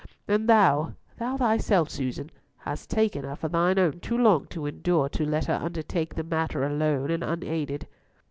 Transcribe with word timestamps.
And 0.27 0.49
thou, 0.49 0.95
thou 1.19 1.37
thyself, 1.37 1.91
Susan, 1.91 2.31
hast 2.57 2.89
taken 2.89 3.23
her 3.23 3.35
for 3.35 3.49
thine 3.49 3.77
own 3.77 3.99
too 3.99 4.17
long 4.17 4.47
to 4.47 4.65
endure 4.65 5.09
to 5.09 5.23
let 5.27 5.45
her 5.45 5.53
undertake 5.61 6.15
the 6.15 6.23
matter 6.23 6.63
alone 6.65 7.11
and 7.11 7.23
unaided." 7.23 7.85